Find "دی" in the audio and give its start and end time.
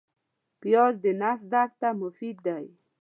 2.45-2.65